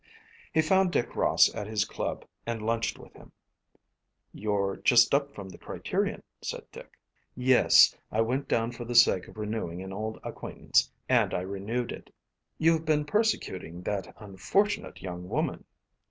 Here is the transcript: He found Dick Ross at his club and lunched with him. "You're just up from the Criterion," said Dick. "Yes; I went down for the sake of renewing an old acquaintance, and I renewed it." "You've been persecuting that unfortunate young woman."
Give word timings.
He 0.51 0.63
found 0.63 0.91
Dick 0.91 1.15
Ross 1.15 1.53
at 1.53 1.67
his 1.67 1.85
club 1.85 2.25
and 2.47 2.59
lunched 2.65 2.97
with 2.97 3.13
him. 3.13 3.31
"You're 4.33 4.77
just 4.77 5.13
up 5.13 5.35
from 5.35 5.47
the 5.49 5.59
Criterion," 5.59 6.23
said 6.41 6.63
Dick. 6.71 6.97
"Yes; 7.35 7.95
I 8.11 8.21
went 8.21 8.47
down 8.47 8.71
for 8.71 8.83
the 8.83 8.95
sake 8.95 9.27
of 9.27 9.37
renewing 9.37 9.83
an 9.83 9.93
old 9.93 10.19
acquaintance, 10.23 10.91
and 11.07 11.35
I 11.35 11.41
renewed 11.41 11.91
it." 11.91 12.11
"You've 12.57 12.83
been 12.83 13.05
persecuting 13.05 13.83
that 13.83 14.11
unfortunate 14.17 15.03
young 15.03 15.29
woman." 15.29 15.65